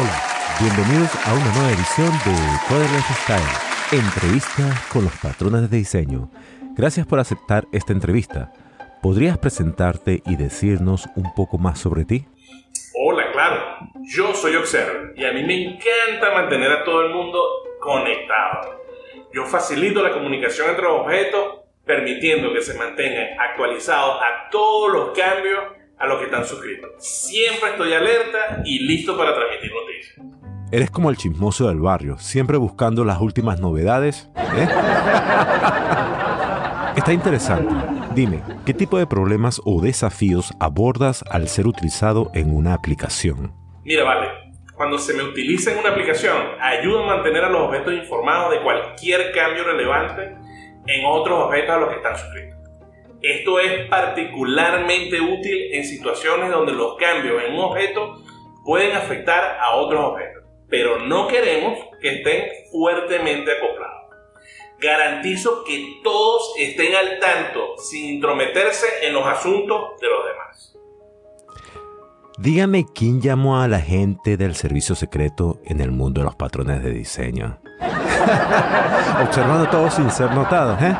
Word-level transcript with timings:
Hola, 0.00 0.22
bienvenidos 0.58 1.14
a 1.26 1.34
una 1.34 1.52
nueva 1.52 1.72
edición 1.72 2.10
de 2.24 2.32
Coderless 2.68 3.04
Style, 3.22 4.00
entrevista 4.00 4.82
con 4.90 5.04
los 5.04 5.12
patrones 5.18 5.70
de 5.70 5.76
diseño. 5.76 6.30
Gracias 6.74 7.06
por 7.06 7.18
aceptar 7.18 7.66
esta 7.70 7.92
entrevista. 7.92 8.50
¿Podrías 9.02 9.36
presentarte 9.36 10.22
y 10.24 10.36
decirnos 10.36 11.06
un 11.16 11.34
poco 11.34 11.58
más 11.58 11.80
sobre 11.80 12.06
ti? 12.06 12.24
Hola, 12.98 13.30
claro. 13.32 13.62
Yo 14.00 14.32
soy 14.32 14.56
Observer 14.56 15.12
y 15.16 15.24
a 15.26 15.32
mí 15.32 15.42
me 15.42 15.64
encanta 15.64 16.32
mantener 16.32 16.72
a 16.72 16.84
todo 16.84 17.02
el 17.02 17.12
mundo 17.12 17.42
conectado. 17.78 18.80
Yo 19.34 19.44
facilito 19.44 20.02
la 20.02 20.12
comunicación 20.12 20.70
entre 20.70 20.84
los 20.84 21.00
objetos, 21.02 21.60
permitiendo 21.84 22.54
que 22.54 22.62
se 22.62 22.72
mantengan 22.72 23.38
actualizados 23.38 24.16
a 24.22 24.48
todos 24.48 24.92
los 24.94 25.18
cambios 25.18 25.62
a 26.00 26.06
los 26.06 26.18
que 26.18 26.24
están 26.24 26.44
suscritos. 26.44 26.90
Siempre 26.98 27.70
estoy 27.70 27.92
alerta 27.92 28.62
y 28.64 28.80
listo 28.80 29.16
para 29.16 29.34
transmitir 29.34 29.70
noticias. 29.72 30.26
Eres 30.72 30.90
como 30.90 31.10
el 31.10 31.16
chismoso 31.16 31.68
del 31.68 31.80
barrio, 31.80 32.18
siempre 32.18 32.56
buscando 32.56 33.04
las 33.04 33.20
últimas 33.20 33.60
novedades. 33.60 34.30
¿eh? 34.56 34.68
Está 36.96 37.12
interesante. 37.12 37.72
Dime, 38.14 38.42
¿qué 38.64 38.74
tipo 38.74 38.98
de 38.98 39.06
problemas 39.06 39.60
o 39.64 39.80
desafíos 39.80 40.52
abordas 40.58 41.24
al 41.30 41.48
ser 41.48 41.66
utilizado 41.66 42.30
en 42.34 42.54
una 42.54 42.74
aplicación? 42.74 43.52
Mira, 43.84 44.04
vale, 44.04 44.28
cuando 44.74 44.98
se 44.98 45.14
me 45.14 45.22
utiliza 45.22 45.72
en 45.72 45.78
una 45.78 45.90
aplicación, 45.90 46.36
ayuda 46.60 47.02
a 47.02 47.06
mantener 47.06 47.44
a 47.44 47.50
los 47.50 47.62
objetos 47.62 47.94
informados 47.94 48.52
de 48.52 48.62
cualquier 48.62 49.32
cambio 49.32 49.64
relevante 49.64 50.36
en 50.86 51.04
otros 51.04 51.44
objetos 51.44 51.70
a 51.70 51.78
los 51.78 51.88
que 51.90 51.96
están 51.96 52.16
suscritos. 52.16 52.59
Esto 53.22 53.60
es 53.60 53.86
particularmente 53.88 55.20
útil 55.20 55.74
en 55.74 55.84
situaciones 55.84 56.50
donde 56.50 56.72
los 56.72 56.96
cambios 56.96 57.42
en 57.44 57.52
un 57.52 57.60
objeto 57.60 58.22
pueden 58.64 58.96
afectar 58.96 59.58
a 59.60 59.76
otros 59.76 60.12
objetos, 60.12 60.44
pero 60.68 61.00
no 61.00 61.28
queremos 61.28 61.78
que 62.00 62.16
estén 62.16 62.44
fuertemente 62.70 63.52
acoplados. 63.52 64.00
Garantizo 64.80 65.64
que 65.64 66.00
todos 66.02 66.54
estén 66.58 66.94
al 66.94 67.18
tanto 67.18 67.76
sin 67.76 68.14
intrometerse 68.14 68.86
en 69.02 69.12
los 69.12 69.26
asuntos 69.26 70.00
de 70.00 70.08
los 70.08 70.26
demás. 70.26 70.76
Dígame 72.38 72.86
quién 72.94 73.20
llamó 73.20 73.60
a 73.60 73.68
la 73.68 73.80
gente 73.80 74.38
del 74.38 74.54
servicio 74.54 74.94
secreto 74.94 75.60
en 75.66 75.82
el 75.82 75.90
mundo 75.90 76.22
de 76.22 76.24
los 76.24 76.36
patrones 76.36 76.82
de 76.82 76.90
diseño. 76.90 77.58
Observando 79.22 79.68
todo 79.68 79.90
sin 79.90 80.10
ser 80.10 80.30
notado, 80.32 80.78
¿eh? 80.80 80.96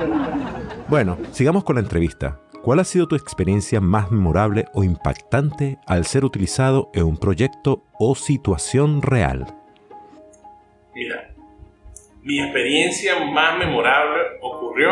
Bueno, 0.91 1.17
sigamos 1.31 1.63
con 1.63 1.77
la 1.77 1.83
entrevista. 1.83 2.41
¿Cuál 2.65 2.81
ha 2.81 2.85
sido 2.85 3.07
tu 3.07 3.15
experiencia 3.15 3.81
más 3.81 4.11
memorable 4.11 4.65
o 4.75 4.83
impactante 4.83 5.79
al 5.87 6.05
ser 6.05 6.25
utilizado 6.25 6.91
en 6.93 7.05
un 7.05 7.17
proyecto 7.17 7.85
o 8.01 8.17
situación 8.17 9.01
real? 9.01 9.47
Mira, 10.93 11.33
mi 12.23 12.41
experiencia 12.41 13.25
más 13.25 13.57
memorable 13.57 14.21
ocurrió 14.43 14.91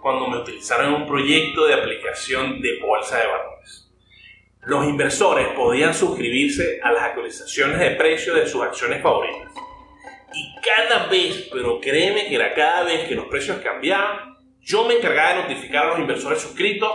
cuando 0.00 0.28
me 0.28 0.38
utilizaron 0.38 0.94
en 0.94 1.02
un 1.02 1.06
proyecto 1.06 1.66
de 1.66 1.74
aplicación 1.74 2.62
de 2.62 2.80
bolsa 2.80 3.18
de 3.18 3.26
valores. 3.26 3.92
Los 4.62 4.86
inversores 4.86 5.48
podían 5.48 5.92
suscribirse 5.92 6.80
a 6.82 6.90
las 6.90 7.02
actualizaciones 7.02 7.78
de 7.78 7.90
precio 7.96 8.34
de 8.34 8.46
sus 8.46 8.62
acciones 8.62 9.02
favoritas. 9.02 9.52
Y 10.32 10.54
cada 10.62 11.06
vez, 11.08 11.50
pero 11.52 11.78
créeme 11.82 12.28
que 12.28 12.34
era 12.34 12.54
cada 12.54 12.84
vez 12.84 13.06
que 13.06 13.14
los 13.14 13.26
precios 13.26 13.58
cambiaban, 13.58 14.37
yo 14.68 14.86
me 14.86 14.96
encargaba 14.96 15.30
de 15.30 15.42
notificar 15.42 15.86
a 15.86 15.88
los 15.88 15.98
inversores 15.98 16.42
suscritos 16.42 16.90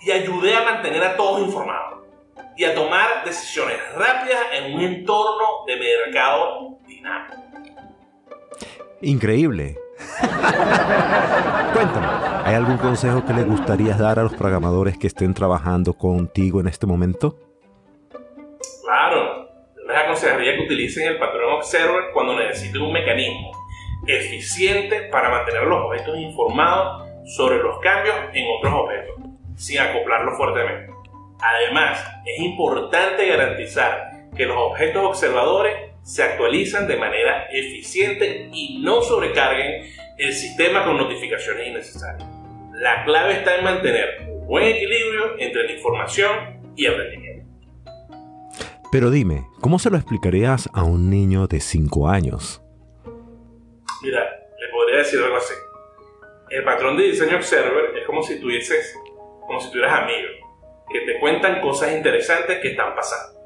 y 0.00 0.12
ayudé 0.12 0.54
a 0.54 0.62
mantener 0.62 1.02
a 1.02 1.16
todos 1.16 1.40
informados 1.40 2.04
y 2.56 2.64
a 2.64 2.74
tomar 2.76 3.24
decisiones 3.24 3.76
rápidas 3.96 4.40
en 4.52 4.74
un 4.74 4.80
entorno 4.82 5.64
de 5.66 5.76
mercado 5.76 6.78
dinámico. 6.86 7.34
Increíble. 9.02 9.76
Cuéntame, 11.72 12.06
¿hay 12.44 12.54
algún 12.54 12.78
consejo 12.78 13.24
que 13.24 13.32
le 13.32 13.42
gustaría 13.42 13.94
dar 13.94 14.20
a 14.20 14.22
los 14.22 14.34
programadores 14.34 14.96
que 14.96 15.08
estén 15.08 15.34
trabajando 15.34 15.94
contigo 15.94 16.60
en 16.60 16.68
este 16.68 16.86
momento? 16.86 17.36
Claro, 18.84 19.48
les 19.88 19.96
aconsejaría 19.96 20.54
que 20.54 20.62
utilicen 20.62 21.08
el 21.08 21.18
patrón 21.18 21.54
Observer 21.54 22.12
cuando 22.14 22.36
necesiten 22.36 22.80
un 22.80 22.92
mecanismo 22.92 23.50
eficiente 24.06 25.08
para 25.10 25.30
mantener 25.30 25.64
los 25.64 25.84
objetos 25.84 26.16
informados 26.16 27.07
sobre 27.28 27.58
los 27.58 27.78
cambios 27.80 28.16
en 28.32 28.46
otros 28.58 28.72
objetos, 28.72 29.14
sin 29.56 29.78
acoplarlos 29.78 30.36
fuertemente. 30.36 30.92
Además, 31.40 32.04
es 32.24 32.40
importante 32.40 33.26
garantizar 33.28 34.28
que 34.34 34.46
los 34.46 34.56
objetos 34.56 35.04
observadores 35.04 35.92
se 36.02 36.22
actualizan 36.22 36.88
de 36.88 36.96
manera 36.96 37.46
eficiente 37.52 38.48
y 38.52 38.80
no 38.82 39.02
sobrecarguen 39.02 39.84
el 40.16 40.32
sistema 40.32 40.84
con 40.84 40.96
notificaciones 40.96 41.68
innecesarias. 41.68 42.28
La 42.72 43.04
clave 43.04 43.34
está 43.34 43.56
en 43.58 43.64
mantener 43.64 44.26
un 44.28 44.46
buen 44.46 44.64
equilibrio 44.64 45.38
entre 45.38 45.64
la 45.64 45.72
información 45.72 46.72
y 46.76 46.86
el 46.86 46.96
rendimiento. 46.96 47.46
Pero 48.90 49.10
dime, 49.10 49.44
¿cómo 49.60 49.78
se 49.78 49.90
lo 49.90 49.98
explicarías 49.98 50.70
a 50.72 50.82
un 50.82 51.10
niño 51.10 51.46
de 51.46 51.60
5 51.60 52.08
años? 52.08 52.62
Mira, 54.02 54.24
le 54.58 54.72
podría 54.72 54.98
decir 54.98 55.20
algo 55.22 55.36
así 55.36 55.52
el 56.50 56.64
patrón 56.64 56.96
de 56.96 57.04
diseño 57.04 57.36
Observer 57.36 57.96
es 57.96 58.06
como 58.06 58.22
si 58.22 58.40
tuvieses, 58.40 58.96
como 59.46 59.60
si 59.60 59.70
tuvieras 59.70 60.02
amigos 60.02 60.38
que 60.90 61.00
te 61.00 61.18
cuentan 61.18 61.60
cosas 61.60 61.92
interesantes 61.92 62.58
que 62.60 62.68
están 62.68 62.94
pasando. 62.94 63.38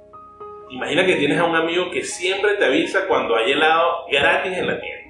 Imagina 0.70 1.04
que 1.04 1.16
tienes 1.16 1.38
a 1.38 1.44
un 1.44 1.56
amigo 1.56 1.90
que 1.90 2.04
siempre 2.04 2.54
te 2.54 2.64
avisa 2.64 3.06
cuando 3.06 3.36
hay 3.36 3.52
helado 3.52 4.06
gratis 4.10 4.56
en 4.56 4.66
la 4.66 4.80
tienda. 4.80 5.02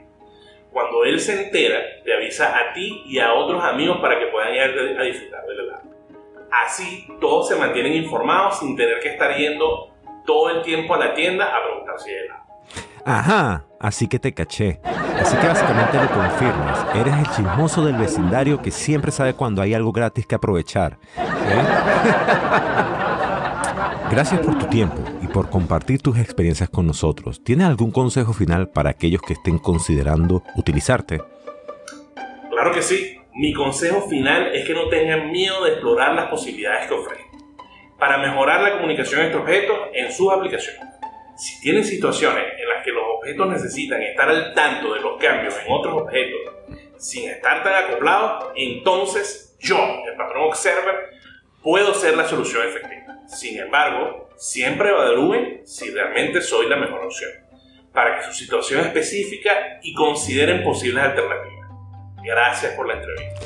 Cuando 0.73 1.05
él 1.05 1.21
se 1.21 1.45
entera, 1.45 1.81
te 2.03 2.15
avisa 2.15 2.59
a 2.59 2.73
ti 2.73 3.03
y 3.05 3.19
a 3.19 3.35
otros 3.35 3.63
amigos 3.63 3.99
para 4.01 4.19
que 4.19 4.27
puedan 4.27 4.55
ir 4.55 4.61
a 4.99 5.03
disfrutar 5.03 5.45
del 5.45 5.61
helado. 5.61 5.83
Así 6.51 7.07
todos 7.21 7.49
se 7.49 7.57
mantienen 7.57 7.93
informados 7.93 8.59
sin 8.59 8.77
tener 8.77 8.99
que 9.01 9.11
estar 9.11 9.37
yendo 9.37 9.95
todo 10.25 10.51
el 10.51 10.63
tiempo 10.63 10.95
a 10.95 10.99
la 10.99 11.15
tienda 11.15 11.55
a 11.55 11.63
preguntar 11.63 11.99
si 11.99 12.11
hay 12.11 12.25
helado. 12.25 12.42
Ajá, 13.05 13.67
así 13.81 14.09
que 14.09 14.19
te 14.19 14.33
caché. 14.33 14.81
Así 15.21 15.37
que 15.37 15.47
básicamente 15.47 15.99
lo 15.99 16.11
confirmas. 16.11 16.87
Eres 16.95 17.15
el 17.15 17.31
chismoso 17.31 17.85
del 17.85 17.97
vecindario 17.97 18.63
que 18.63 18.71
siempre 18.71 19.13
sabe 19.13 19.35
cuando 19.35 19.63
hay 19.63 19.75
algo 19.75 19.93
gratis 19.93 20.27
que 20.27 20.35
aprovechar. 20.35 20.99
¿eh? 21.17 21.23
Gracias 24.11 24.41
por 24.41 24.59
tu 24.59 24.67
tiempo 24.67 25.03
y 25.23 25.27
por 25.27 25.49
compartir 25.49 26.03
tus 26.03 26.19
experiencias 26.19 26.69
con 26.69 26.87
nosotros. 26.87 27.43
¿Tienes 27.43 27.67
algún 27.67 27.91
consejo 27.91 28.33
final 28.33 28.69
para 28.69 28.91
aquellos 28.91 29.23
que 29.23 29.33
estén 29.33 29.59
considerando 29.59 30.43
utilizarte? 30.57 31.21
Claro 32.51 32.73
que 32.73 32.83
sí. 32.83 33.17
Mi 33.35 33.55
consejo 33.55 34.03
final 34.09 34.55
es 34.55 34.67
que 34.67 34.75
no 34.75 34.89
tengan 34.89 35.31
miedo 35.31 35.65
de 35.65 35.73
explorar 35.73 36.15
las 36.15 36.27
posibilidades 36.27 36.87
que 36.87 36.95
ofrece 36.95 37.23
para 37.99 38.19
mejorar 38.19 38.61
la 38.61 38.73
comunicación 38.73 39.23
entre 39.23 39.39
objetos 39.39 39.79
en 39.95 40.13
sus 40.13 40.31
aplicaciones. 40.33 40.83
Si 41.37 41.61
tienen 41.61 41.85
situaciones 41.85 42.45
en 42.59 42.69
las 42.69 42.85
que 42.85 42.91
los 42.91 43.05
objetos 43.23 43.49
necesitan 43.49 44.03
estar 44.03 44.29
al 44.29 44.53
tanto 44.53 44.95
de 44.95 45.01
los 45.01 45.17
cambios 45.21 45.55
en 45.65 45.73
otros 45.73 46.03
objetos 46.03 46.41
sin 46.99 47.29
estar 47.29 47.63
tan 47.65 47.85
acoplados, 47.85 48.53
entonces 48.55 49.57
yo, 49.59 49.77
el 50.09 50.17
patrón 50.17 50.45
Observer, 50.45 51.11
puedo 51.63 51.95
ser 51.95 52.17
la 52.17 52.29
solución 52.29 52.63
efectiva. 52.67 53.19
Sin 53.27 53.59
embargo, 53.59 54.29
siempre 54.37 54.91
evalúen 54.91 55.63
si 55.65 55.91
realmente 55.91 56.41
soy 56.41 56.69
la 56.69 56.77
mejor 56.77 57.05
opción 57.05 57.31
para 57.93 58.17
que 58.17 58.25
su 58.25 58.33
situación 58.33 58.81
específica 58.81 59.51
y 59.83 59.93
consideren 59.95 60.63
posibles 60.63 61.05
alternativas. 61.05 61.69
Gracias 62.25 62.73
por 62.73 62.87
la 62.87 62.95
entrevista. 62.95 63.41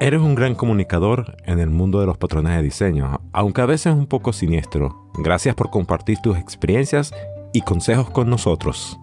Eres 0.00 0.20
un 0.20 0.34
gran 0.34 0.54
comunicador 0.54 1.36
en 1.44 1.58
el 1.58 1.68
mundo 1.68 2.00
de 2.00 2.06
los 2.06 2.16
patrones 2.16 2.56
de 2.56 2.62
diseño, 2.62 3.20
aunque 3.32 3.60
a 3.60 3.66
veces 3.66 3.92
un 3.92 4.06
poco 4.06 4.32
siniestro. 4.32 5.10
Gracias 5.14 5.54
por 5.54 5.70
compartir 5.70 6.18
tus 6.22 6.38
experiencias 6.38 7.12
y 7.52 7.60
consejos 7.60 8.08
con 8.10 8.30
nosotros. 8.30 8.98